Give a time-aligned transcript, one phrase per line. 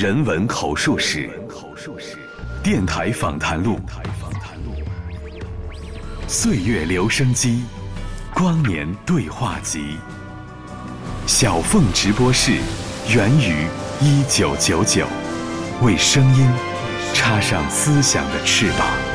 [0.00, 1.28] 人文口述史，
[2.62, 3.78] 电台访谈录，
[6.26, 7.64] 岁月留声机，
[8.32, 9.98] 光年对话集，
[11.26, 12.52] 小凤直播室，
[13.14, 13.66] 源于
[14.00, 15.06] 一九九九，
[15.82, 16.48] 为声音
[17.12, 19.09] 插上思想的翅膀。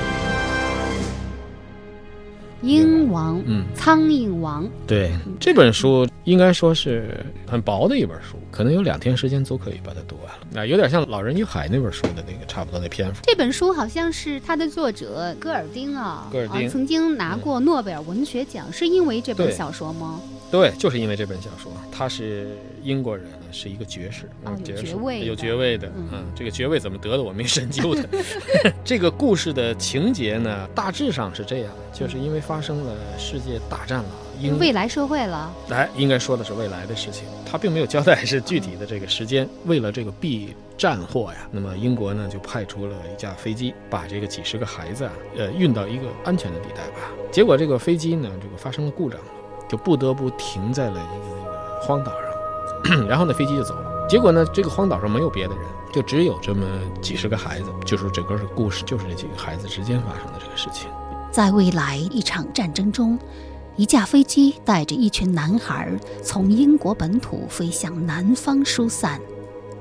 [2.62, 10.48] 鹰王，嗯苍蝇王，对这本书应该说是很薄的一本书，可能有两天时间都可以把它读完了。
[10.52, 13.22] 那，有点像《老人与海》那本书的那个差不多那篇幅。
[13.24, 20.20] 这本书好像是它的作者戈尔丁啊，戈尔丁啊曾经拿过诺贝尔文学奖，是因为这本小说吗？
[20.52, 24.86] 对，就是因为这本小说，他是英国人，是一个爵士，哦有嗯爵士
[25.26, 28.08] 有爵位的，嗯嗯，这个爵位怎么得的我没深究的。
[28.86, 39.50] 这个故事的情节呢，大致上是这样，就是因为发生了世界大战了，英未来社会了，来，应该说的是未来的事情，他并没有交代是具体的这个时间。
[39.66, 47.12] 为了这个避战祸呀，那么英国呢就派出了一架飞机，把这个几十个孩子啊，呃，运到一个安全的地带吧。
[47.32, 49.20] 结果这个飞机呢，这个发生了故障，
[49.78, 52.12] 不得不停在了一个那个荒岛
[52.84, 54.08] 上， 然后呢，飞机就走了。
[54.08, 56.66] 结果呢，这个荒岛上没有别的人，就只有这么
[57.02, 60.88] 几十个孩子，就是整个的故事就是这几个孩子之间发生的这个事情。
[61.32, 63.18] 在未来一场战争中，
[63.76, 65.92] 一架飞机带着一群男孩
[66.24, 69.20] 从英国本土飞向南方疏散。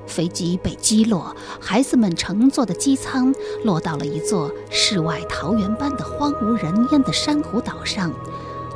[0.07, 8.11] 飞机被击落，孩子们乘坐的机舱落到了一座世外桃源般的荒无人烟的珊瑚岛上。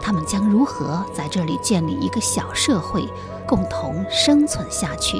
[0.01, 3.07] 他们将如何在这里建立一个小社会，
[3.47, 5.17] 共同生存下去？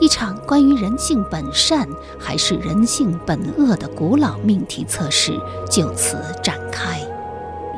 [0.00, 5.38] 一场关于人性本善还是人性本恶的古老命题测试
[5.70, 6.98] 就此展开。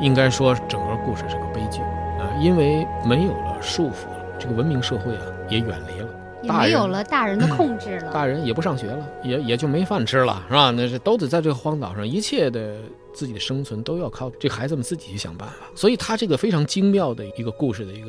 [0.01, 1.79] 应该说，整个故事是个悲剧
[2.19, 4.07] 啊，因为没有了束缚，
[4.37, 6.07] 这个文明社会啊也远离了，
[6.47, 8.11] 没有了大人的控制了。
[8.11, 10.71] 大人也不上学了，也也就没饭吃了，是吧？
[10.71, 12.77] 那是都得在这个荒岛上，一切的
[13.13, 15.55] 自己的生存都要靠这孩子们自己去想办法。
[15.75, 18.07] 所以他这个非常精妙的一个故事的一个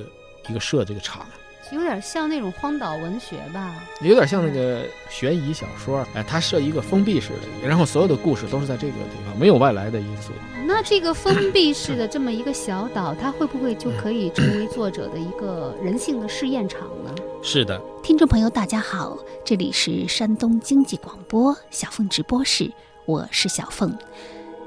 [0.49, 1.27] 一个设这个场，
[1.73, 3.75] 有点像那种荒岛文学吧？
[4.01, 10.33] 有点像那个悬疑小说，哎，他设一个封闭式的，然后所有的故事都是在这个地方，没有外来的因素。
[10.69, 17.15] 那这个封闭式的这么一个小岛，它会不会就可以成为作者的一个人性的试验场呢？
[17.43, 22.73] 是的，听众朋友，大家好，这里是山东经济广播小凤直播室，
[23.05, 23.97] 我是小凤。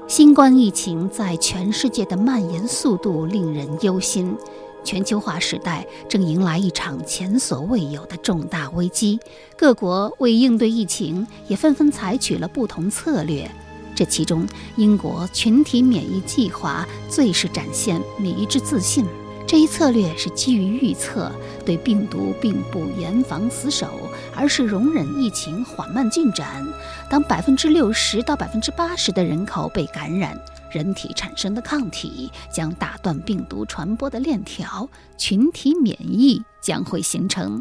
[0.08, 4.34] 新冠疫情在全世界的蔓延速度令人忧心，
[4.82, 9.20] 全球化时代正迎来一场前所未有的重大危机。
[9.56, 13.48] 各国为应对疫情，也纷纷采取了不同策略。
[13.94, 19.04] 这其中，英国群体免疫计划最是展现免疫之自信。
[19.50, 21.28] 这一策略是基于预测，
[21.66, 26.64] 对病毒并不严防死守，而是容忍疫情缓慢进展。
[27.10, 30.40] 当百分之六十到百分之八十的人口被感染，
[30.70, 37.60] 人体产生的抗体将打断病毒传播的链条，群体免疫将会形成。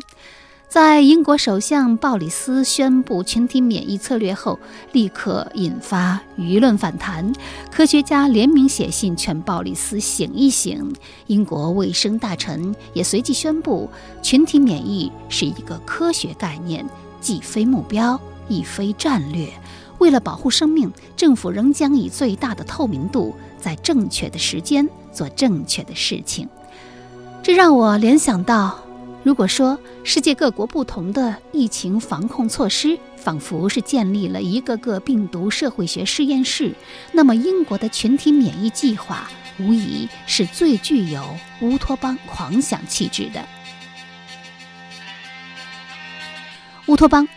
[0.69, 4.59] 在英国首相鲍里斯宣布群体免疫策略后，
[4.91, 7.33] 立刻引发舆论反弹。
[7.71, 10.93] 科学家联名写信劝鲍里斯醒一醒。
[11.25, 13.89] 英国卫生大臣也随即宣布，
[14.21, 16.85] 群体免疫是一个科学概念，
[17.19, 19.51] 既非目标，亦非战略。
[19.97, 26.47] 为了保护生命，政府仍将以最大的透明度，在正确的时间做正确的事情。
[27.41, 28.79] 这让我联想到。
[29.29, 36.73] 如果说世界各国不同的疫情防控措施仿佛是建立了一个个病毒社会学实验室，
[37.11, 39.29] 那么英国的群体免疫计划
[39.59, 41.23] 无疑是最具有
[41.61, 43.47] 乌托邦狂想气质的。
[46.87, 47.27] 乌托邦，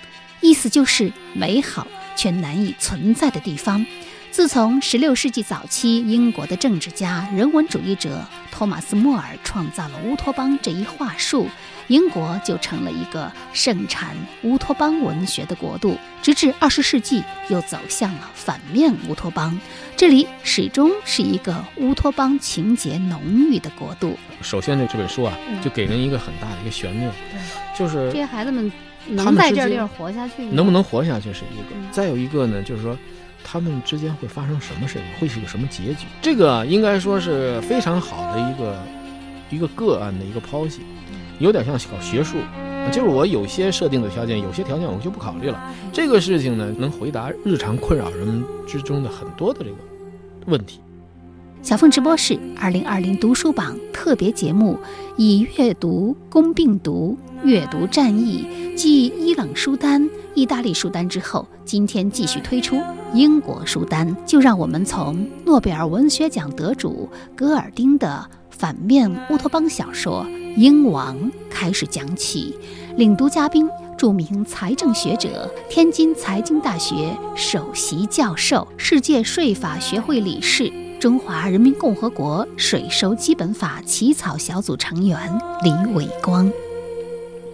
[0.40, 1.86] 意思就是美好
[2.16, 3.84] 却难以存在的地方。
[4.32, 11.46] 自从16世纪早期，英国的政治家、人文主义者托马斯·莫尔创造了乌托邦这一话术，
[11.88, 15.98] 英国就成了一个盛产乌托邦文学的国度。
[16.22, 19.60] 直至20世纪，又走向了反面乌托邦，
[19.98, 24.18] 这里始终是一个乌托邦情节浓郁的国度。
[24.40, 27.12] 首先，这这本书啊，嗯就给人一个很大的一个悬念，
[27.78, 28.72] 就是这些孩子们
[29.08, 30.52] 能在这地儿活下去吗？
[30.54, 32.96] 能不能活下去是一个嗯，再有一个呢，就是说
[33.44, 36.06] 他们之间会发生什么事情，会是个什么结局？
[36.20, 38.82] 这个应该说是非常好的一个
[39.50, 40.80] 一个个案的一个剖析，
[41.38, 42.36] 有点像搞学术。
[42.90, 45.72] 就是我有些设定的条件，有些条件我就不考虑了。
[45.92, 49.76] 这个事情呢，能回答日常困扰人们之中的很多的这个
[50.46, 50.80] 问题。
[51.62, 54.76] 小凤直播室二零二零读书榜特别节目，
[55.16, 58.44] 以阅读攻病毒、阅读战役，
[58.76, 62.82] 继伊朗书单、意大利书单之后，今天继续推出
[63.14, 64.14] 英国书单。
[64.26, 70.26] 就让我们从诺贝尔文学奖得主戈尔丁的反面乌托邦小说
[70.56, 71.16] 《鹰王》
[71.48, 72.52] 开始讲起。
[72.96, 80.72] 领读嘉宾：著名财政学者、天津财经大学首席教授、世界税法学会理事。
[81.02, 85.18] 中华人民共和国税收基本法起草小组成员
[85.64, 86.48] 李伟光，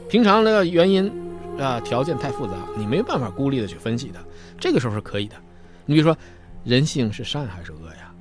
[0.06, 1.10] 平常的原因
[1.58, 4.20] 啊，条件太复杂，你没办法孤立的去分析它。
[4.60, 5.36] 这个时候是可以的。
[5.86, 6.14] 你比如说，
[6.62, 8.12] 人性是善还是恶呀？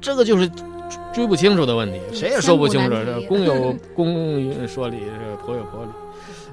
[0.00, 0.50] 这个就是
[1.12, 2.90] 追不清楚的问题，谁也说不清楚。
[2.90, 5.90] 这公有 公说理，这婆有婆理。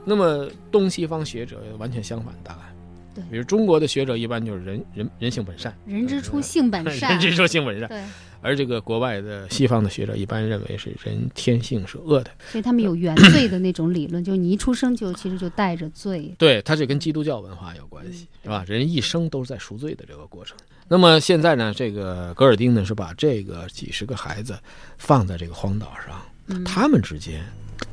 [0.06, 2.71] 那么东西方学者完全相反答案。
[3.14, 7.90] 对，比如中国的学者一般就是人人人性本善，人之初性本善，人之初性本善。
[7.90, 8.02] 对，
[8.42, 16.34] 而这个国外的西方的学者一般认为是人天性是恶的，所以他们有原罪的那种理论， 就是你一出生就其实就带着罪。
[16.38, 18.64] 对，它是跟基督教文化有关系，是吧？
[18.68, 20.58] 人一生都是在赎罪的这个过程。
[20.88, 24.58] 那么现在呢，这个格尔丁呢是把这个几十个孩子
[24.98, 27.44] 放在这个荒岛上，他们之间。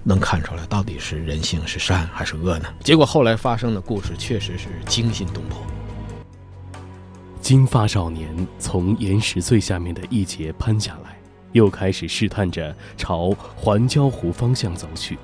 [0.02, 2.68] 能看出来到底是人性是善还是恶呢？
[2.82, 5.62] 结果后来发生的故事确实是惊心动魄。
[7.40, 11.18] 金发少年从岩石最下面的一节攀下来，
[11.52, 15.18] 又开始试探着朝环礁湖方向走去。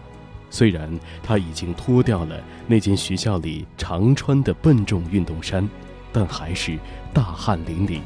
[0.51, 0.89] 虽然
[1.23, 5.69] 他已经脱掉了那件学校里常穿的笨重运动衫，
[6.13, 6.79] 但还是
[7.13, 8.01] 大汗淋漓，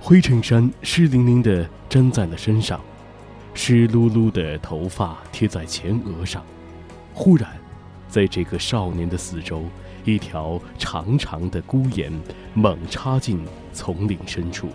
[0.00, 2.80] 灰衬衫湿淋淋地粘在了身上。
[3.60, 6.44] 湿漉漉的头发贴在前额上，
[7.12, 7.50] 忽然，
[8.08, 9.64] 在这个少年的四周，
[10.04, 12.10] 一条长长的孤岩
[12.54, 14.68] 猛插进丛林深处。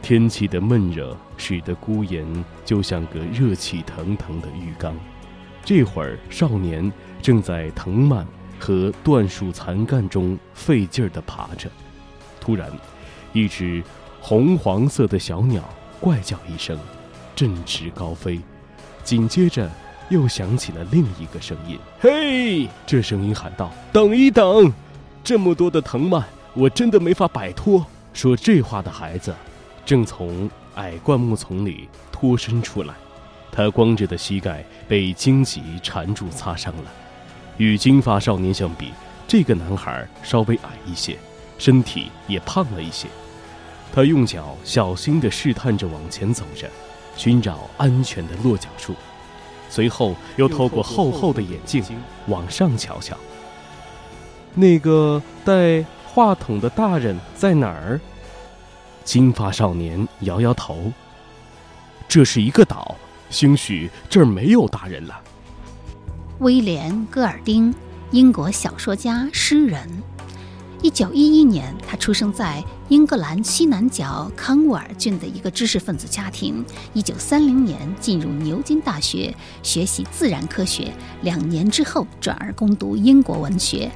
[0.00, 2.26] 天气的闷热使得孤岩
[2.64, 4.96] 就像个热气腾腾的浴缸。
[5.62, 6.90] 这会儿，少年
[7.20, 8.26] 正在藤蔓
[8.58, 11.70] 和椴树残干中费劲儿地爬着。
[12.40, 12.72] 突然，
[13.34, 13.84] 一只
[14.22, 15.62] 红黄色的小鸟
[16.00, 16.78] 怪叫一声。
[17.34, 18.40] 振翅高飞，
[19.02, 19.70] 紧接着
[20.08, 24.72] 又响起了另一个声音：“嘿！”这声音喊道：“等一等，
[25.24, 26.24] 这么多的藤蔓，
[26.54, 29.34] 我真的没法摆脱。”说这话的孩子，
[29.86, 32.94] 正从矮灌木丛里脱身出来，
[33.50, 36.84] 他光着的膝盖被荆棘缠住擦伤了。
[37.56, 38.92] 与金发少年相比，
[39.26, 41.16] 这个男孩稍微矮一些，
[41.58, 43.08] 身体也胖了一些。
[43.94, 46.68] 他用脚小心地试探着往前走着。
[47.16, 48.94] 寻找安全的落脚处，
[49.68, 51.82] 随后又透过厚厚的眼镜
[52.26, 53.16] 往上瞧瞧。
[54.54, 58.00] 那个带话筒的大人在哪儿？
[59.04, 60.92] 金发少年摇摇头。
[62.06, 62.94] 这是一个岛，
[63.30, 65.18] 兴许这儿没有大人了。
[66.40, 67.74] 威廉·戈尔丁，
[68.10, 69.88] 英国小说家、诗人。
[70.82, 76.64] 一九一一年，他出生在英格兰西南角康沃尔郡的一个知识分子家庭。
[76.92, 79.32] 一九三零年进入牛津大学
[79.62, 80.92] 学习自然科学，
[81.22, 83.88] 两年之后转而攻读英国文学。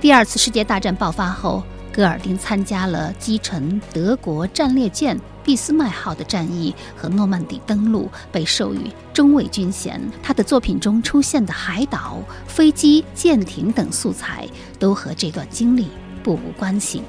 [0.00, 1.60] 第二次世界大战爆发后，
[1.92, 10.00] 戈尔丁参加了击沉德国战列舰“俾斯麦号”的战役和诺曼底登陆，被授予中尉军衔。
[10.22, 14.46] 他的作品中出现的海岛、飞机、舰艇等素材，
[14.78, 15.88] 都和这段经历。
[16.22, 17.02] 不无关系。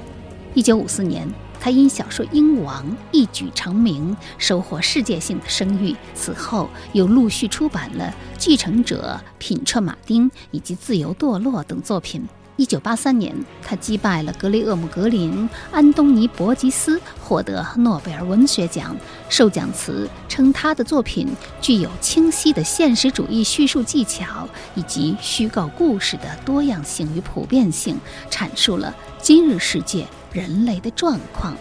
[0.54, 1.28] 一九五四年，
[1.60, 5.94] 他因小说《鹰王》一举成名，收获世界性的声誉。
[6.14, 8.04] 此后又陆续出版了
[8.38, 12.26] 《继承者》《品彻马丁》以及《自由堕落》等作品。
[12.60, 18.94] 一九八三年，他击败了格雷厄姆·格林、安东尼·伯吉斯，获得诺贝尔文学奖。
[19.30, 21.26] 授奖词称他的作品
[21.62, 27.98] 具有清晰的现实主义叙述技巧以及虚构故事的多样性与普遍性，
[28.30, 28.94] 阐述了。
[29.22, 31.56] 今日世界人类的状况。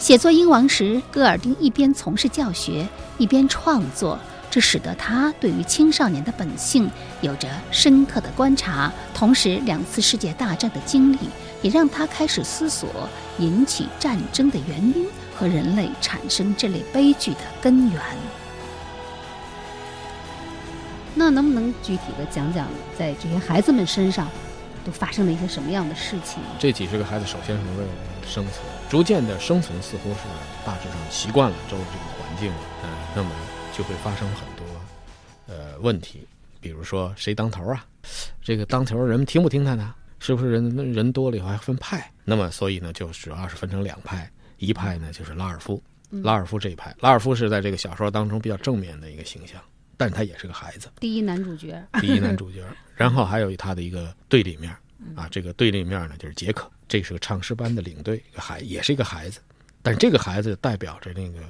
[0.00, 2.84] 写作《鹰王》时，戈尔丁一边从事教学，
[3.18, 4.18] 一边创作，
[4.54, 6.88] 这使得他对于青少年的本性
[7.22, 8.92] 有着深刻的观察。
[9.12, 11.18] 同时，两次世界大战的经历
[11.60, 12.88] 也让他开始思索
[13.40, 18.00] 引起战争的原因和人类产生这类悲剧的根源。
[21.16, 24.28] 那能不能具体的讲讲，在这些孩子们身上？
[24.84, 26.40] 都发生了一些什么样的事情？
[26.60, 27.90] 这几十个孩子首先是为了
[28.24, 28.58] 生存，
[28.88, 30.20] 逐渐的生存似乎是
[30.64, 32.52] 大致上习惯了周围这个环境，
[32.84, 33.30] 嗯，那么
[33.76, 34.64] 就会发生很多
[35.48, 36.26] 呃问题，
[36.60, 37.84] 比如说谁当头啊？
[38.40, 39.94] 这个当头人们听不听他的？
[40.20, 42.10] 是不是人人多了以后还分派？
[42.24, 46.94] 那么所以呢，就主要是分成两派，一派呢就是拉尔夫，拉尔夫这一派。
[47.00, 49.60] 拉尔夫是在这个小说当中比较正面的一个形象，
[49.96, 51.82] 但是他也是个孩子，第一男主角。
[52.00, 52.64] 第一男主角。
[52.94, 54.74] 然后还有他的一个对立面，
[55.16, 59.40] 啊，这个对立面呢就是杰克，这是个唱诗班的领队，一个孩也是一个孩子，
[59.82, 61.40] 但这个孩子代表着那个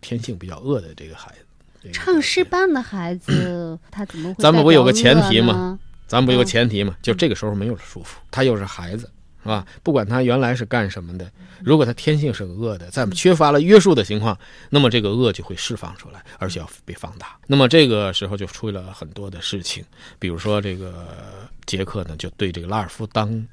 [0.00, 1.46] 天性比较恶的这个孩子。
[1.82, 4.42] 这个唱诗班的孩子， 他怎么会？
[4.42, 5.78] 咱们不有个前提吗吗？
[6.06, 6.96] 咱们不有个嗯前提吗？
[7.02, 9.10] 就这个时候没有了束缚，他又是孩子，
[9.42, 9.66] 是吧？
[9.82, 11.30] 不管他原来是干什么的，
[11.62, 14.36] 如果他天性是个恶的，在缺乏了约束的情况，
[14.70, 17.36] 那么这个恶就会释放出来，而且要被放大。
[17.46, 19.84] 那么这个时候就出了很多的事情，
[20.18, 21.06] 比如说这个
[21.66, 23.46] 杰克呢，就对这个拉尔夫当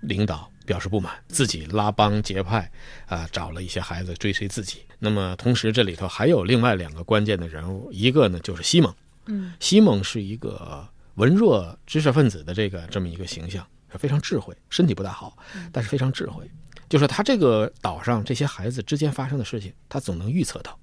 [0.00, 2.70] 领导表示不满，自己拉帮结派，
[3.06, 4.82] 啊、找了一些孩子追随自己。
[4.98, 8.94] 那么同时这里头还有另外两个关键的人物，一个呢就是西蒙，
[9.24, 13.66] 嗯，西蒙是一个文弱知识分子的这个这么一个形象，
[13.98, 15.38] 非常智慧，身体不大好，
[15.72, 16.44] 但是非常智慧。
[16.90, 20.78] 就是他这个岛上这些孩子之间发生的事情，他总能预测到，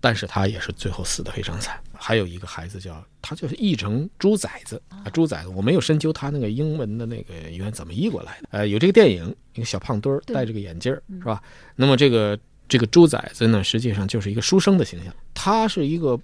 [0.00, 1.80] 但是他也是最后死得非常惨。
[2.04, 8.48] 还有一个孩子叫他就是译成猪崽子啊，猪崽子，我没有深究他那个英文的那个原来怎么译过来的。
[8.50, 11.40] 呃，有这个电影，一个小胖墩儿戴着个眼镜儿，是吧？
[11.76, 12.36] 那么这个
[12.68, 16.18] 这个猪崽子呢，实际上就是一个书生的形象，他是一个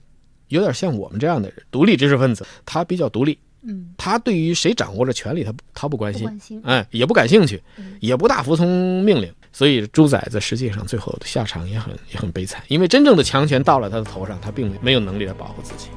[0.49, 6.61] 有点像我们这样的人，独立知识分子，他比较独立，嗯，他对于谁掌握着权力，他不他不关心。
[6.65, 15.89] 哎，也不感兴趣嗯，也不大服从命令，所以猪崽子实际上最后的下场也很也很悲惨，因为真正的强权到了他的头上，他并没有能力来保护自己。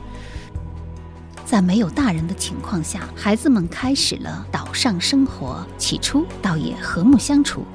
[1.46, 5.68] 在没有大人的情况下，孩子们开始了岛上生活。
[5.78, 7.66] 起初倒也和睦相处，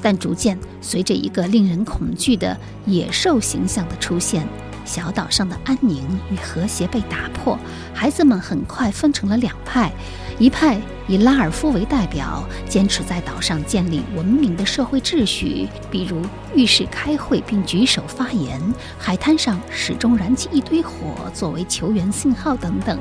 [0.00, 4.48] 但逐渐随着一个令人恐惧的野兽形象的出现，
[4.86, 7.58] 小岛上的安宁与和谐被打破。
[7.92, 9.92] 孩子们很快分成了两派，
[10.38, 10.78] 一派
[11.08, 16.20] 以拉尔夫为代表，坚持在岛上建立文明的社会秩序，比如
[16.54, 18.60] 浴室开会并举手发言，
[18.98, 22.98] 海滩上始终燃起一堆火作为求援信号等等。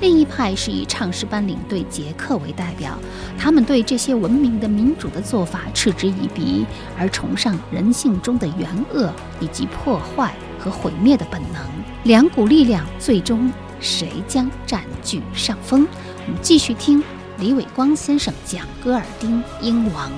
[0.00, 2.96] 另一派是以唱诗班领队杰克为代表，
[3.36, 6.64] 他们对这些文明的民主的做法嗤之以鼻，
[6.96, 11.60] 而崇尚人性中的原恶以及破坏和毁灭的本能。
[12.04, 13.50] 两股力量最终
[13.80, 15.84] 谁将占据上风？
[16.28, 17.00] 我们继续听
[17.38, 20.10] 李伟光先生讲戈尔丁鹰王。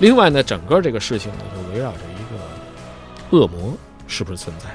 [0.00, 4.68] 另外呢，整个这个事情呢，就围绕着一个恶魔是不是存在，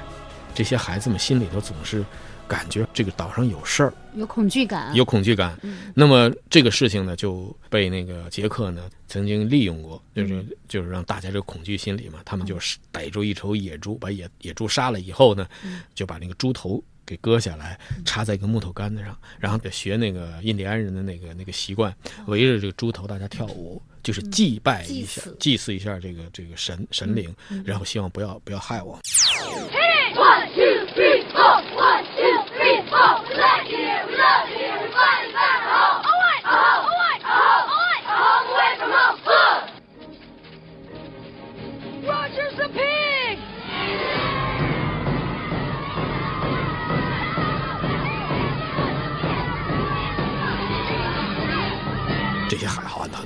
[0.54, 2.02] 这些孩子们心里头总是
[2.48, 4.94] 感觉这个岛上有事儿，有恐惧感。
[4.94, 5.54] 有恐惧感。
[5.60, 15.46] 嗯那么这个事情呢，就被那个杰克呢曾经利用过，就是就是让大家这个恐惧心理嘛，他们就是逮住一头野猪，把野野猪杀了以后呢，
[15.94, 21.94] 就把那个猪头给割下来，插在一个木头杆子上，然后学那个印第安人的那个那个习惯，
[22.26, 28.98] 围着这个猪头大家跳舞，就是祭拜一下祭祀，祭祀一下这个这个神神灵，然后希望不要不要害我。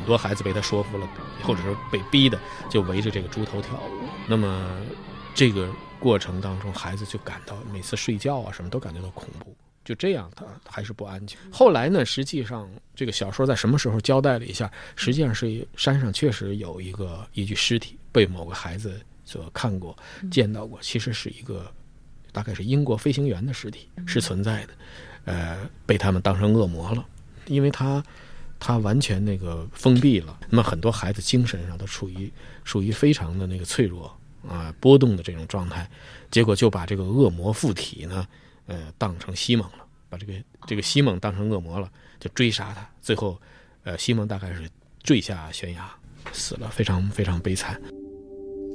[0.07, 1.07] 多孩子被他说服了，
[1.43, 4.07] 或者是被逼的，就围着这个猪头跳舞。
[4.27, 4.81] 那么
[5.35, 5.69] 这个
[6.01, 11.39] 过程当中，孩子就感到每次睡觉啊什么都感觉到恐怖，就这样他还是不安全。
[11.53, 14.71] 后来呢，实际上这个小说在什么时候交代了一下？
[14.95, 19.97] 实际上是山上确实有一个一具尸体被某个孩子所看过、
[20.31, 21.71] 见到过，其实是一个
[22.33, 24.73] 大概是英国飞行员的尸体是存在的，
[25.25, 27.05] 呃，被他们当成恶魔了，
[27.47, 28.03] 因为他。
[28.59, 32.33] 他完全那个封闭了，那么很多孩子精神上都处于
[32.65, 34.11] 处于非常的那个脆弱
[34.49, 35.89] 啊、波动的这种状态，
[36.31, 38.27] 结果就把这个恶魔附体呢，
[38.67, 40.33] 呃，当成西蒙了，把这个
[40.67, 43.41] 这个西蒙当成恶魔了，就追杀他，最后，
[43.83, 44.69] 呃，西蒙大概是
[45.03, 45.91] 坠下悬崖
[46.33, 47.81] 死了，非常非常悲惨。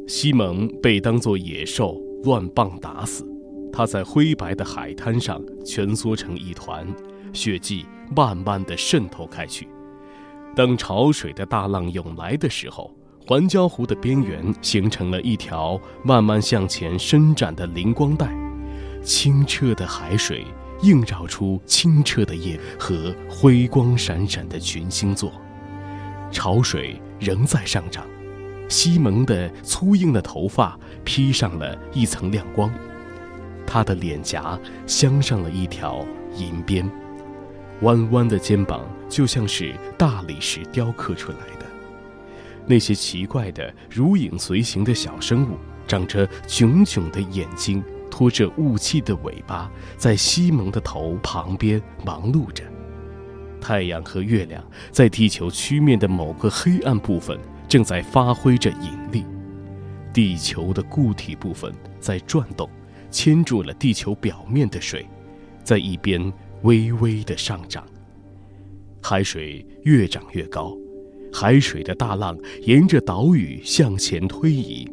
[0.08, 3.26] 西蒙被当作野兽乱棒打死，
[3.72, 6.86] 他在灰白的海滩上蜷缩成一团，
[7.34, 7.86] 血迹
[8.16, 9.68] 慢慢地渗透开去。
[10.56, 12.94] 当潮水的大浪涌来的时候，
[13.26, 18.30] 环礁湖的边缘形成了一条慢慢向前伸展的灵光带，
[19.04, 20.46] 清澈的海水
[20.82, 25.32] 映照出清澈的夜和辉光闪闪的群星座。
[26.32, 28.06] 潮水仍在上涨，
[28.68, 32.74] 西蒙的粗硬的头发披上了一层亮光，
[33.66, 36.90] 他的脸颊镶上了一条银边，
[37.82, 41.66] 弯弯的肩膀就像是大理石雕刻出来的。
[42.66, 45.58] 那些奇怪的如影随形的小生物
[45.88, 52.64] 长着炯炯的眼睛，拖着雾气的尾巴，在西蒙的头旁边忙碌着。
[53.60, 59.26] 太阳和月亮在地球曲面的某个黑暗部分正在发挥着引力，
[60.14, 62.70] 地球的固体部分在转动，
[63.10, 65.08] 牵住了地球表面的水，
[65.64, 66.32] 在一边
[66.64, 67.86] 微微的上涨。
[69.02, 70.78] 海水越涨越高，
[71.34, 74.88] 海水的大浪沿着岛屿向前推移，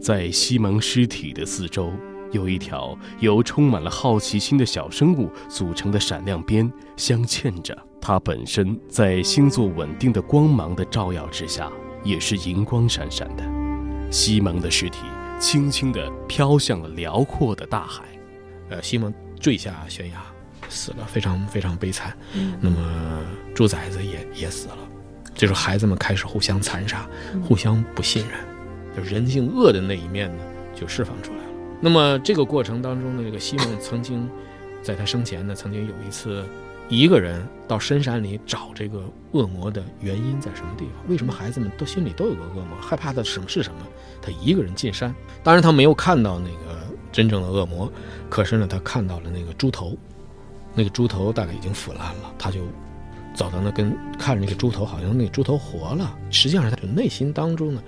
[0.00, 1.92] 在西蒙尸体的四周，
[2.30, 7.76] 有一条由充满了好奇心的小生物组成的闪亮边镶嵌着。
[8.00, 11.70] 它本身在星座稳定的光芒的照耀之下，
[12.02, 13.44] 也是银光闪闪的。
[14.10, 15.00] 西蒙的尸体
[15.38, 18.04] 轻轻地飘向了辽阔的大海。
[18.70, 20.22] 呃，西蒙坠下悬崖，
[20.70, 22.16] 死了，非常非常悲惨。
[22.60, 23.20] 那么
[23.54, 24.78] 猪崽子也也死了，
[25.34, 27.06] 就是孩子们开始互相残杀，
[27.42, 28.38] 互相不信任，
[28.96, 30.42] 就人性恶的那一面呢，
[30.74, 31.50] 就释放出来了。
[31.80, 34.26] 那么这个过程当中呢，这个西蒙曾经
[34.82, 36.44] 在他生前呢，曾经有一次。
[36.88, 41.08] 一个人到深山里找这个恶魔的原因在什么地方？
[41.08, 42.76] 为什么孩子们都心里都有个恶魔？
[42.80, 43.78] 害怕的什么是什么？
[44.20, 46.80] 他一个人进山，当然他没有看到那个
[47.12, 47.88] 真正的恶魔，
[48.28, 49.96] 可是呢，他看到了那个猪头，
[50.74, 52.60] 那个猪头大概已经腐烂了，他就
[53.34, 56.18] 走到那跟看着那个猪头，好像那个猪头活了。
[56.30, 57.82] 实际上，他就内心当中呢，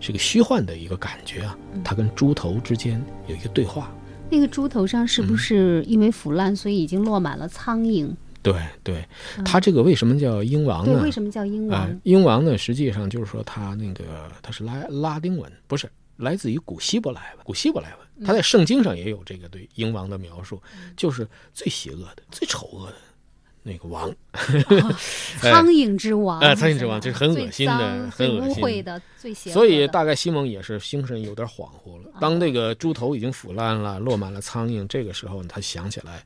[0.00, 1.56] 是个虚幻的一个感觉啊。
[1.84, 3.90] 他跟猪头之间有一个对话。
[4.30, 8.10] 那个猪头上是不是因为腐烂，所以已经落满了苍蝇？
[8.42, 8.54] 对
[8.84, 9.04] 对，
[9.44, 10.92] 他这个为什么叫鹰王呢？
[10.92, 12.00] 对，为什么叫鹰啊、王？
[12.04, 17.44] 鹰王呢，实际上就是说他那个他是拉拉丁文，不是来自于古希伯来文。
[17.44, 20.62] 古希伯来文，他在圣经上也有这个对鹰王的描述，
[20.96, 22.94] 就是最邪恶的、最丑恶的
[23.62, 24.10] 那个王。
[25.40, 29.60] 苍蝇之王，哎苍蝇之王就是很恶心的很恶心最污秽的、最邪恶的。
[29.60, 32.10] 所以大概西蒙也是精神有点恍惚了。
[32.20, 36.24] 当那个猪头已经腐烂了，落满了苍蝇，这个时候他想起来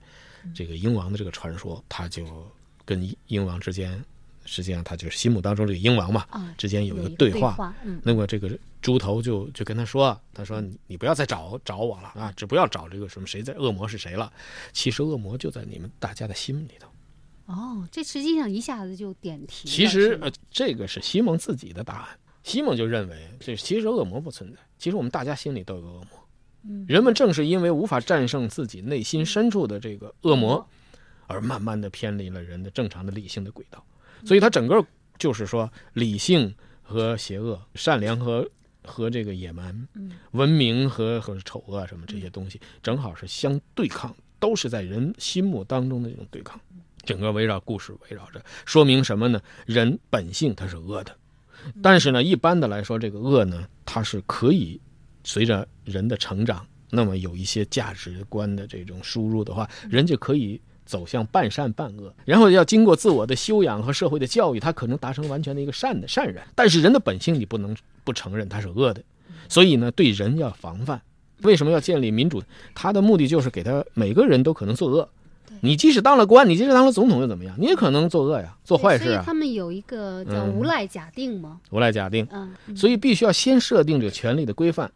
[0.55, 2.25] 这个鹰王的这个传说，他就
[2.85, 4.05] 跟鹰王之间，
[4.45, 7.39] 实际上他就是心目当中这个鹰王嘛，啊，之间有一个对话。
[7.39, 8.51] 对话嗯那么这个
[8.81, 14.33] 猪头就就跟他说：“他说你你不要再找找我了啊，只不要找这个什么谁在恶魔是谁了。
[14.73, 16.89] 其实恶魔就在你们大家的心里头。
[17.47, 19.73] 哦，这实际上一下子就点题了。
[19.73, 22.09] 其实呃，这个是西蒙自己的答案。
[22.43, 26.09] 西蒙就认为，这其实恶魔不存在，其实我们大家心里都有个恶魔。
[26.65, 30.65] 嗯人们正是因为无法战胜自己内心深处的这个恶魔，
[31.29, 33.85] 而慢慢的偏离了人的正常的理性的轨道。
[34.25, 34.85] 所以他整个
[35.19, 38.49] 就是说，理性和邪恶，善良和
[38.85, 46.61] 和这个野蛮，嗯文明和和丑恶什么这些东西，正好是相对抗，都是在人心目当中的这种对抗。
[47.05, 49.41] 整个围绕故事围绕着，说明什么呢？
[49.67, 51.17] 人本性它是恶的，
[51.83, 54.81] 但是呢，一般的来说，这个恶呢，它是可以
[55.25, 66.43] 随着人的成长，那么有一些价值观的这种输入的话，人就可以走向半善半恶，然后要经过自我的修养和社会的教育，他可能达成完全的一个善的善人。
[66.55, 69.03] 但是人的本性你不能不承认他是恶的，
[69.49, 71.01] 所以呢，对人要防范。
[71.43, 72.43] 为什么要建立民主？
[72.75, 75.09] 他的目的就是给他每个人都可能作恶。
[75.61, 77.55] 你即使当了官，你即使当了总统又怎么样？
[77.59, 82.27] 你也可能作恶呀，做坏事啊对所以他，们有一个叫嗯无赖假定吗，无赖假定。
[82.31, 84.91] 嗯，所以必须要先设定这个权利的规范，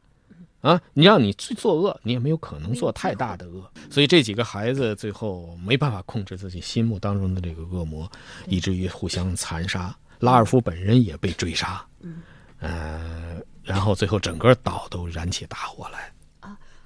[0.61, 3.71] 啊，你让你去作恶，你也没有可能做太大的恶。
[3.90, 8.11] 所以这几个孩子最后没办法控制自己心目当中的这个恶魔，
[8.47, 9.97] 以至于互相残杀。
[10.21, 11.85] 拉尔夫本人也被追杀，
[12.59, 16.11] 呃，然后最后整个岛都燃起大火来。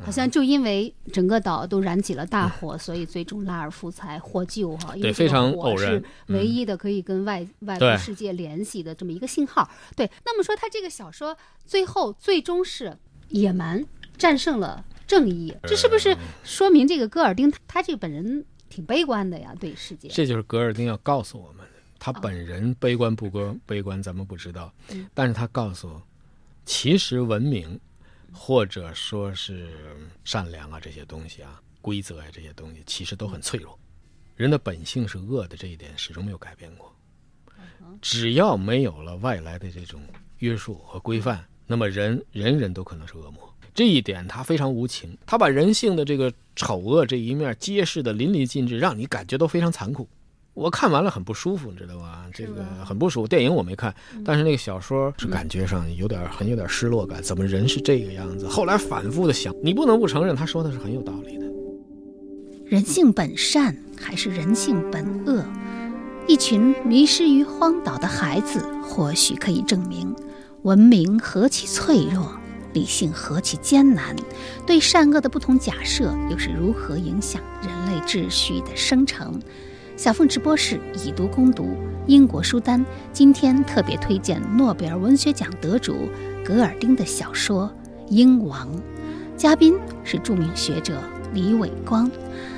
[0.02, 4.94] 好像就因为整个岛都燃起了大火，所以最终拉尔夫才获救哈。
[4.98, 9.70] 对非常偶然是唯一的可以跟外外部世界联系的这么一个信号。
[9.94, 12.96] 对，那么说他这个小说最后最终是
[13.30, 13.84] 野蛮
[14.16, 19.54] 战胜了正义，这是不是说明这个戈尔丁他他这个本人挺悲观的呀？
[19.58, 21.72] 对世界，这就是戈尔丁要告诉我们的。
[21.98, 24.72] 他本人悲观不悲悲观，咱们不知道，
[25.12, 26.02] 但是他告诉我，
[26.64, 27.78] 其实文明
[28.32, 29.68] 或者说是
[30.24, 33.78] 善良啊这些东西啊，规则啊这些东西，其实都很脆弱。
[34.36, 36.90] 人的本性是恶的，这一点始终没有改变过。
[38.00, 40.00] 只要没有了外来的这种
[40.38, 43.48] 约束和规范，那么人人人都可能是恶魔。
[43.72, 50.08] 这一点他非常无情，他把人性的这个丑恶这一面揭示的淋漓尽致，让你感觉都非常残酷。
[50.52, 52.26] 我看完了很不舒服，你知道吧？
[52.34, 53.28] 这个很不舒服。
[53.28, 57.22] 电影我没看，但是那个小说是感觉上有点很有点失落感。
[57.22, 58.48] 怎么人是这个样子？
[58.48, 61.46] 后来反复的想，你不能不承认他说的是很有道理的。
[62.66, 65.44] 人性本善还是人性本恶？
[66.26, 70.12] 一群迷失于荒岛的孩子，或许可以证明
[70.62, 72.30] 文明何其脆弱，
[72.74, 74.14] 理性何其艰难，
[74.66, 79.40] 对善恶的不同假设又是如何影响人类秩序的生成？
[79.96, 81.74] 小凤直播室以读攻读
[82.06, 86.10] 英国书单，今天特别推荐诺贝尔文学奖得主
[86.44, 87.66] 格尔丁的小说
[88.10, 88.68] 《鹰王》，
[89.38, 91.00] 嘉宾是著名学者
[91.32, 92.10] 李伟光。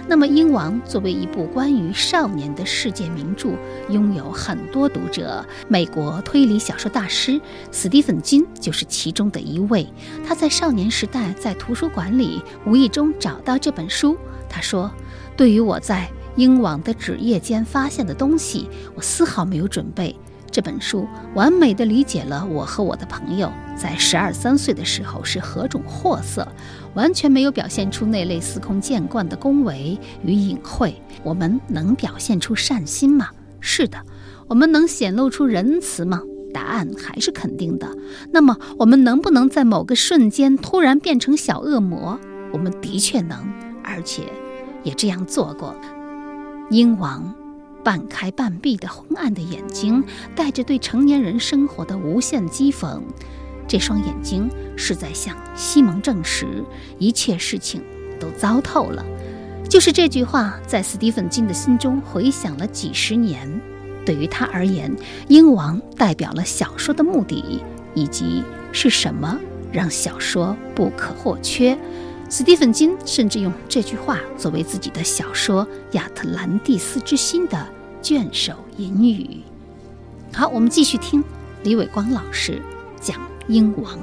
[0.08, 3.50] 那么，《鹰王》作为一部关于少年的世界名著，
[3.88, 5.44] 拥有很多读者。
[5.68, 7.40] 美国推理小说大师
[7.70, 9.86] 史蒂芬金就是其中的一位。
[10.26, 14.16] 他在少年时代在图书馆里无意中找到这本书，
[14.48, 14.90] 他说
[15.36, 20.14] ：“对于我在鹰王的纸页间发现的东西，我丝毫没有准备。”
[20.52, 26.46] 这本书完美地理解了我和我的朋友在十二三岁的时候是何种货色，
[26.92, 30.94] 完全没有表现出那类司空见惯的恭维与隐晦。
[31.22, 33.30] 我们能表现出善心吗？
[33.60, 33.98] 是的。
[34.48, 36.20] 我们能显露出仁慈吗？
[36.52, 37.88] 答案还是肯定的。
[38.30, 42.20] 那么，我们能不能在某个瞬间突然变成小恶魔？
[42.52, 43.38] 我们的确能，
[43.82, 44.24] 而且
[44.82, 45.74] 也这样做过。
[46.68, 47.41] 鹰王。
[47.84, 50.02] 半开半闭的昏暗的眼睛，
[50.34, 53.00] 带着对成年人生活的无限讥讽。
[53.68, 56.46] 这双眼睛是在向西蒙证实
[56.98, 57.82] 一切事情
[58.20, 59.04] 都糟透了。
[59.68, 63.48] 就是这句话，在斯蒂芬金的心中回响了几十年。
[64.04, 64.94] 对于他而言，
[65.28, 67.62] 鹰王代表了小说的目的，
[67.94, 68.42] 以及
[68.72, 69.38] 是什么
[69.72, 71.78] 让小说不可或缺。
[72.32, 77.68] 斯蒂芬金甚至用这句话作为自己的小说《亚特兰蒂斯之心》的
[78.00, 79.40] 卷首引语。
[80.32, 81.22] 好，我们继续听
[81.62, 82.58] 李伟光老师
[82.98, 83.18] 讲
[83.48, 83.94] 《英王》。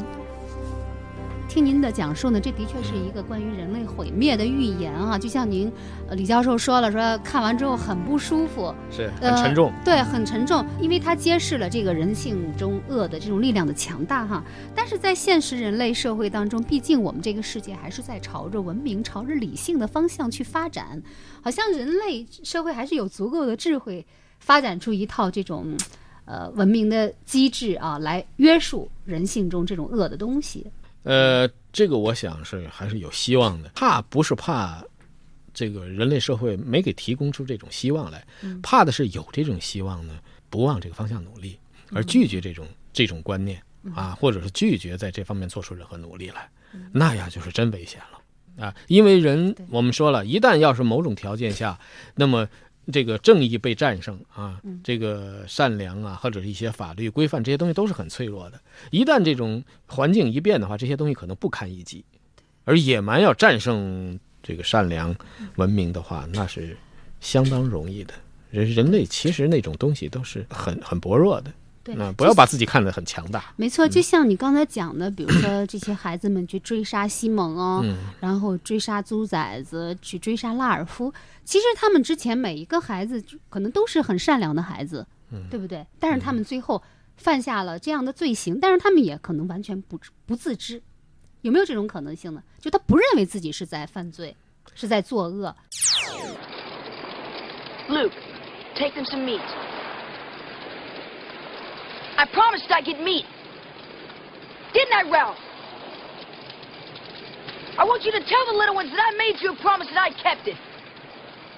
[1.49, 5.17] 听您的讲述呢，这的确是一个关于人类毁灭的预言啊！
[5.17, 5.69] 就像您，
[6.07, 14.43] 呃，李教授说了，说看完之后很不舒服，是很沉重，对，很沉重，因为它揭示了这个人性中恶的这种力量的强大哈。
[14.75, 21.01] 但是在现实人类社会当中，毕竟我们这个世界还是在朝着文明、朝着理性的方向去发展，
[21.41, 24.05] 好像人类社会还是有足够的智慧，
[24.37, 25.75] 发展出一套这种，
[26.25, 30.67] 呃，文明的机制啊，来约束人性中这种恶的东西。
[31.03, 33.69] 呃，这个我想是还是有希望的。
[33.75, 34.83] 怕不是怕
[35.53, 38.25] 这个人类社会没给提供出这种希望来，
[38.61, 41.57] 怕的是有这种希望呢，不往这个方向努力，
[41.93, 43.61] 而拒绝这种这种观念
[43.95, 46.49] 啊，或者是拒绝在这方面做出任何努力来，
[46.91, 48.75] 那样就是真危险了啊！
[48.87, 51.79] 因为人我们说了一旦要是某种条件下，
[52.15, 52.47] 那么。
[52.91, 58.59] 这个正义被战胜啊，这个善良啊，或者是一些法律规范这些东西都是很脆弱的。
[58.91, 62.03] 一旦这种环境一变的话，这些东西可能不堪一击。
[62.65, 65.15] 而野蛮要战胜这个善良
[65.55, 66.77] 文明的话，那是
[67.19, 68.13] 相当容易的。
[68.51, 71.51] 人人类其实那种东西都是很很薄弱的。
[71.85, 73.53] 那不要把自己看得很强大。
[73.55, 77.83] 没错，就像你刚才讲的，比如说这些孩子们去追杀西蒙哦，
[78.19, 81.11] 然后追杀猪崽子，去追杀拉尔夫。
[81.43, 85.05] 其实他们之前每一个孩子可能都是很善良的孩子，
[85.49, 85.85] 对不对？
[85.99, 86.81] 但是他们最后
[87.17, 90.81] 犯下了这样的罪行，但是他们也可能完全不不自知。
[91.41, 92.43] 有没有这种可能性呢？
[92.59, 94.35] 就他不认为自己是在犯罪，
[94.75, 95.55] 是在作恶。
[97.87, 99.41] Luke，take them some meat.
[102.19, 103.23] I promised I'd get meat.
[104.75, 105.39] Didn't I, Ralph?
[107.79, 109.95] I want you to tell the little ones that I made you a promise and
[109.95, 110.59] I kept it.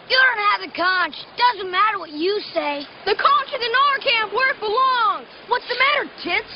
[0.06, 1.18] You don't have a conch.
[1.34, 2.86] Doesn't matter what you say.
[3.10, 5.26] The conch is in our camp where it belongs.
[5.50, 6.54] What's the matter, Tits?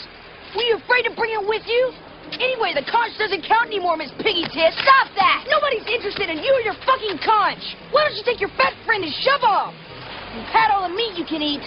[0.53, 1.89] Were you afraid to bring it with you?
[2.37, 4.77] Anyway, the conch doesn't count anymore, Miss Piggy Tits.
[4.85, 5.49] Stop that!
[5.49, 7.73] Nobody's interested in you or your fucking conch.
[7.89, 9.73] Why don't you take your fat friend and shove off?
[9.73, 11.65] And pat all the meat you can eat.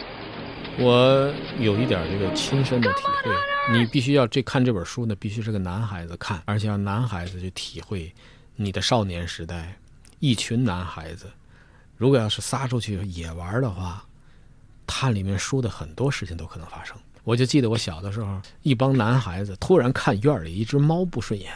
[0.80, 8.14] 我有一点这个亲身的体会，你必须要这看这本书呢，必须是个男孩子看，而且要男孩子去体会
[8.54, 9.76] 你的少年时代。
[10.20, 11.30] 一群男孩子，
[11.96, 14.04] 如果要是撒出去野玩的话，
[14.86, 16.96] 它里面说的很多事情都可能发生。
[17.24, 21.52] 我就记得我小的时候，一帮男孩子突然看院里一只猫不顺眼，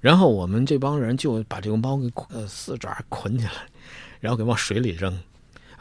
[0.00, 3.52] 然后我们这帮人就把这个猫给呃四爪捆起来，
[4.20, 5.16] 然后给往水里扔。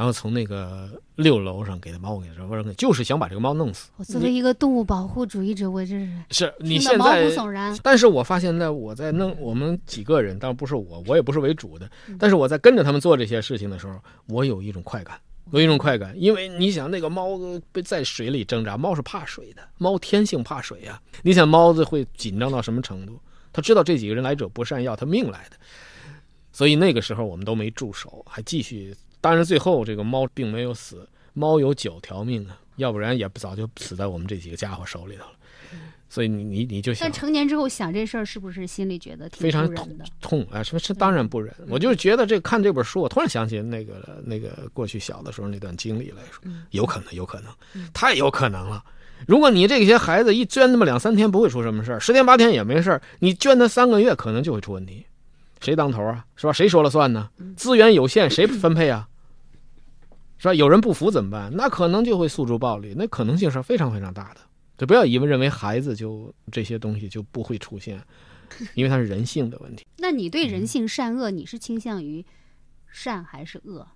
[0.03, 3.89] 然后从那个六楼上给他猫给扔，就是想把这个猫弄死。
[3.95, 7.79] 我作为一个动物保护主义者，我这是是你现在毛骨悚然。
[7.81, 11.89] 但是我发现，呢我在弄我们几个人，当然不是我，我也不是为主的。
[12.19, 15.17] 但是我在跟着他们做这些事情的时候，我有一种快感，
[15.51, 17.39] 有一种快感，因为你想，那个猫
[17.71, 21.01] 被在水里挣扎，猫是怕水的，猫天性怕水呀。
[21.21, 23.17] 你想，猫子会紧张到什么程度？
[23.53, 25.55] 他知道这几个人来者不善，要他命来的。
[26.51, 28.93] 所以那个时候我们都没住手，还继续。
[29.23, 35.31] 当然，最后这个猫并没有死，猫有九条命啊，要不然也不早就死在我们这几个家伙手里头了。
[36.09, 40.03] 所以你你你就想但成年之后想这事儿，是不是心里觉得挺非常痛的？
[40.19, 40.61] 痛啊！
[40.61, 47.49] 什么是当然不忍，我就是觉得这看这本书，我突然想起那个那个过去小的时候那段经历来说，有可能，有可能，
[47.93, 48.83] 太有可能了。
[49.25, 55.05] 如果你这些孩子一捐那么两三天不会出什么事儿，十天八天也没事儿，你捐他三个月可能就会出问题。
[55.61, 56.25] 谁当头啊？
[56.35, 56.51] 是吧？
[56.51, 57.29] 谁说了算呢？
[57.55, 59.07] 资源有限，谁分配啊？
[60.43, 60.53] 是吧？
[60.53, 61.49] 有人不服怎么办？
[61.55, 64.41] 那可能就会诉诸暴力，那可能性是非常非常大的。
[64.77, 67.97] 就不要以为认为孩子就这些东西就不会出现，
[68.73, 69.85] 因为它是人性的问题。
[69.97, 72.25] 那你对人性善恶，你是倾向于
[72.91, 73.87] 善还是恶？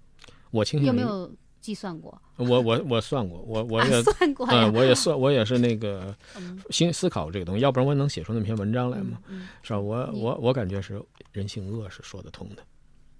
[0.51, 1.29] 我倾向于有没有
[1.59, 2.21] 计算过？
[2.37, 9.19] 我我我算过，我我啊也算过呀嗯，我也算，我也是那个嗯心思考这个东西，要不然我能写出那篇文章来吗？
[9.27, 9.79] 嗯是吧？
[9.79, 12.63] 我我我感觉是人性恶是说得通的。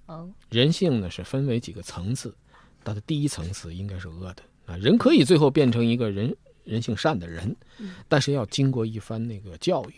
[0.05, 2.33] 哦，人性呢是分为几个层次，
[2.87, 7.53] 它的第一层次应该是恶的啊，人可以最后变成一个人人性善的人，
[8.07, 9.93] 但是要经过一番那个教育，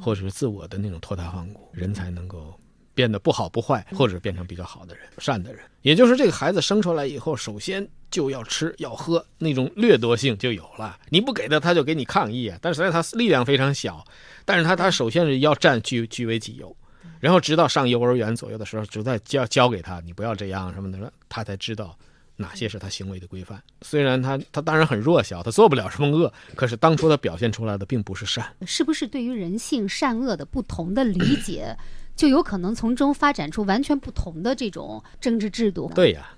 [0.00, 2.54] 或者是自我的那种脱胎换骨，人才能够
[2.94, 5.64] 变得不好不坏，或者变成比较好的人、善的人。
[5.82, 10.96] 也就是这个孩子生出来以后，首先就要吃要喝，那种掠夺性就有了。
[11.08, 12.58] 你不给他，他就给你抗议啊。
[12.62, 14.04] 但是他力量非常小，
[14.44, 16.76] 但是他他首先是要占据据为己有。
[17.20, 21.96] 然后直到上幼儿园左右的时候，只在教教给他，你不要这样什么的，他才知道
[22.38, 23.62] 哪些是他行为的规范。
[23.82, 28.46] 虽然他他当然很弱小，他做不了什么恶，可是当初他表现出来的并不是善。
[28.64, 31.76] 是不是对于人性善恶的不同的理解，
[32.16, 36.30] 就有可能从中发展出完全不同的这种政治制度？，对呀，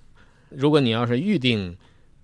[0.49, 1.77] 如果你要是预定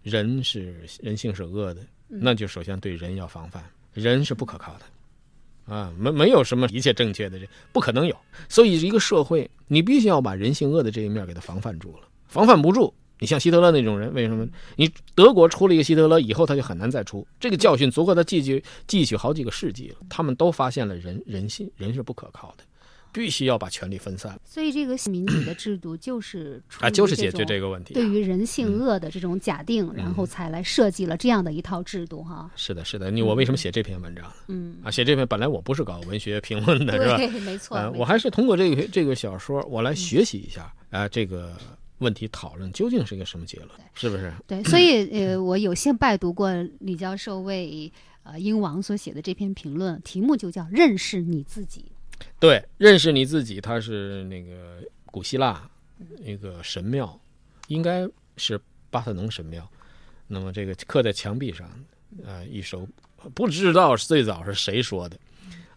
[0.02, 3.62] 人是人性是恶的，那就首先对人要防范，
[3.92, 4.80] 人是不可靠的。
[5.66, 8.16] 啊，没没有什么一切正确的这，不可能有。
[8.48, 12.06] 所以一个社会，你必须要把人性恶的这一面给它防范住了。
[12.28, 14.46] 防范不住，你像希特勒那种人，为什么？
[14.76, 17.26] 你德国出了一个希特勒以后，他就很难再出。
[17.40, 19.96] 这个教训足够他记取记取好几个世纪了。
[20.08, 22.64] 他们都发现了人人性人是不可靠的，
[23.12, 27.96] 必须要把权力分散所以这个民主的制度就是 啊，就是解决这个问题啊。
[27.96, 32.50] 对于人性恶的这种假定，然后才来设计了这样的一套制度哈。
[32.54, 33.10] 是的，是的。
[33.10, 34.30] 你我为什么写这篇文章？
[34.48, 37.16] 嗯，啊，写这篇本来我不是搞文学评论的，是吧？
[37.16, 37.78] 对，没错。
[37.96, 41.54] 我还是通过这个这个小说，我来学习一下啊、这个
[41.98, 44.32] 问题讨论究竟是一个什么结论，是不是？
[44.46, 47.90] 对，所以呃，我有幸拜读过李教授为
[48.22, 51.86] 呃英王所写的这篇评论，题目就叫《认识你自己
[52.38, 55.68] 对，认识你自己，它是那个古希腊
[56.18, 57.18] 那个神庙，
[57.68, 58.06] 应该
[58.36, 59.66] 是巴特农神庙。
[60.26, 61.70] 那么这个刻在墙壁上，
[62.24, 62.86] 呃、一首
[63.34, 65.16] 不知道最早是谁说的，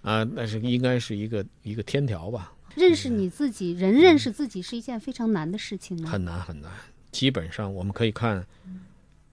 [0.01, 2.51] 啊、那是应该是一个一个天条吧，》。
[2.75, 6.09] 认识你自己，人认识自己是一件非常难的事情呢。
[6.09, 6.71] 很难很难。
[7.11, 8.45] 基本上我们可以看，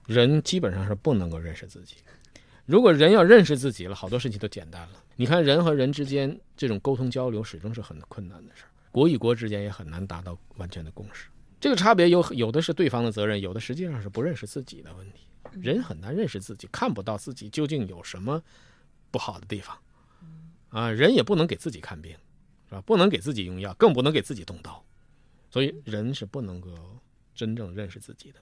[0.06, 1.96] 人基本上是不能够认识自己。
[2.64, 5.02] 如果人要认识自己了，好多事情都简单了。
[5.14, 11.28] 你看，人和人之间这种沟通交流始终是很困难的事儿，国与国之间也很难达到完全的共识。
[11.60, 15.26] 这个差别有有的是对方的责任，有的实际上是不认识自己的问题。
[15.52, 18.42] 人很难认识自己，看不到自己究竟有什么
[19.10, 19.78] 不好的地方。
[20.70, 22.14] 啊，人也不能给自己看病，
[22.68, 22.80] 是吧？
[22.82, 24.82] 不能给自己用药，更不能给自己动刀。
[25.50, 26.70] 所以人是不能够
[27.34, 28.40] 真正认识自己的。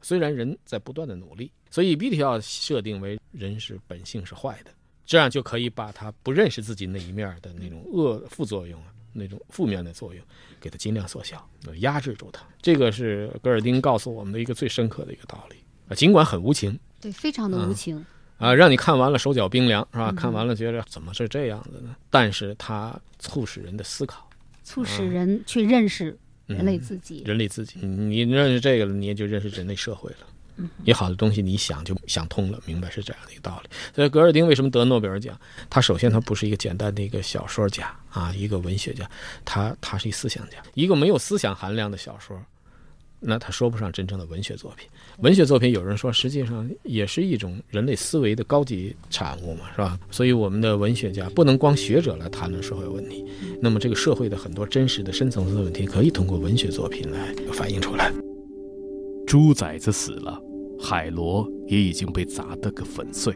[0.00, 4.70] 虽然人在不断的努力，所以必须要设定为人是本性是坏的，
[5.06, 10.24] 这样就可以把他不认识自己那一面的那种恶副作用啊，那种负面的作用，
[10.60, 12.46] 给他尽量缩小，呃压制住他。
[12.60, 15.56] 这个是格尔丁告诉我们的一个最深刻的一个道理
[15.88, 18.04] 啊，尽管很无情对，非常的无情。
[18.44, 20.12] 啊，让你看完了手脚冰凉是吧？
[20.16, 21.96] 看完了觉得怎么是这样子呢？
[22.10, 24.28] 但是它促使人的思考。
[24.62, 27.22] 促使人去认识人类自己。
[27.26, 30.18] 人类自己，你认识这个了，你也就认识人类社会了。
[30.84, 33.70] 你好的东西，你一想就想通了，明白是这样的一个道理。
[33.92, 35.36] 所以格尔丁为什么得诺贝尔奖？
[35.68, 39.10] 他首先他不是一个简单的一个小说家啊，一个文学家，
[39.44, 40.58] 他他是一思想家。
[40.74, 42.40] 一个没有思想含量的小说，
[43.26, 44.88] 那他说不上真正的文学作品。
[45.20, 49.98] 文学作品有人说，实际上也是一种人类思维的高级产物嘛，是吧？
[50.10, 53.24] 所以我们的文学家不能光学者来谈论社会问题，
[53.60, 58.12] 那么这个社会的很多真实的深层次的问题，可以通过文学作品来反映出来。
[59.26, 60.38] 猪崽子死了，
[60.78, 63.34] 海螺也已经被砸得个粉碎。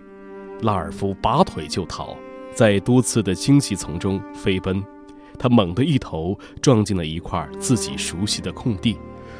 [0.62, 2.16] 拉尔夫拔腿就逃，
[2.54, 4.82] 在多次的荆棘丛中飞奔，
[5.38, 8.96] 他猛地一头撞进了一块自己熟悉的空地，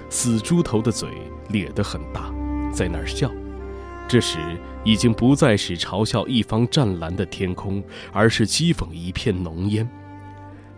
[0.09, 1.09] 死猪头的嘴
[1.51, 2.33] 咧得很大，
[2.73, 3.31] 在那儿笑。
[4.09, 4.39] 这时
[4.85, 9.89] 已经不再是嘲笑一方湛蓝的天空，而是讥讽一片浓烟。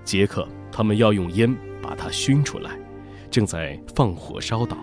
[0.05, 2.73] 杰克他们要用烟把它熏出来，
[3.31, 4.77] 正在放火烧岛。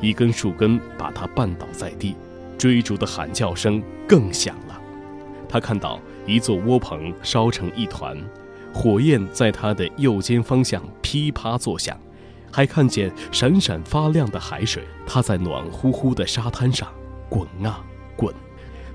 [0.00, 2.14] 一根树根把他绊倒在地，
[2.58, 4.80] 追逐的喊叫声更响了。
[5.48, 8.16] 他看到一座窝棚烧成一团，
[8.74, 11.98] 火焰在他的右肩方向噼啪作响，
[12.50, 14.82] 还看见闪闪发亮的海水。
[15.06, 16.88] 他在暖乎乎的沙滩上
[17.28, 17.84] 滚啊
[18.16, 18.34] 滚，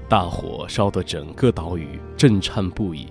[0.08, 3.08] 大火烧得整个岛屿震颤不已。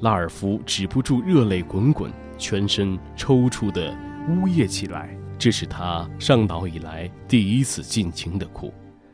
[0.00, 3.94] 拉尔夫止不住热泪滚滚，全身抽搐的
[4.28, 5.16] 呜咽起来。
[5.38, 8.72] 这是他上岛以来第一次尽情的哭。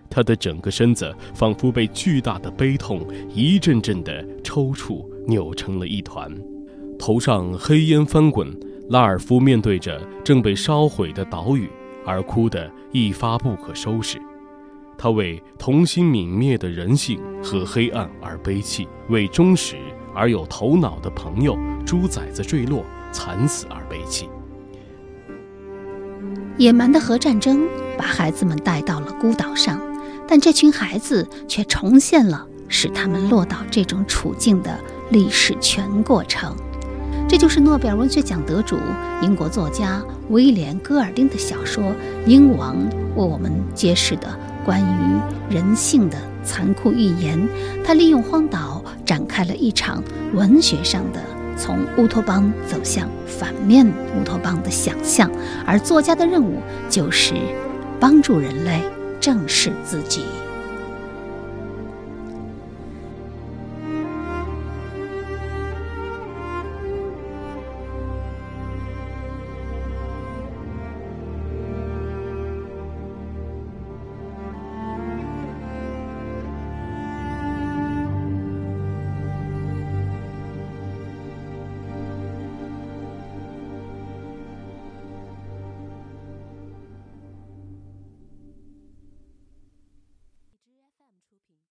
[0.09, 6.33] 他的整个身子仿佛被巨大的悲痛一阵阵的抽搐扭成了一团，
[6.99, 8.55] 头上黑烟翻滚。
[8.89, 11.69] 拉尔夫面对着正被烧毁的岛屿，
[12.05, 14.21] 而哭得一发不可收拾。
[14.97, 19.77] 他为童心泯灭的人性和黑暗而悲泣，为忠实
[20.15, 24.29] 而有头脑的朋友猪崽子坠落惨死而悲泣。
[26.57, 27.67] 野蛮的核战争
[27.99, 29.81] 把孩子们带到了孤岛上。
[30.27, 36.57] 但这群孩子却重现了使他们落到这种处境的历史全过程。
[37.27, 38.77] 这就是诺贝尔文学奖得主
[39.23, 41.85] 英国作家威廉·戈尔丁的小说
[42.27, 42.77] 《鹰王》
[43.17, 44.29] 为我们揭示的
[44.65, 47.49] 关于人性的残酷预言。
[47.85, 51.21] 他利用荒岛展开了一场文学上的
[51.57, 55.31] 从乌托邦走向反面乌托邦的想象，
[55.67, 56.59] 而作家的任务
[56.89, 57.35] 就是
[57.99, 58.81] 帮助人类。
[59.21, 60.21] 正视自己。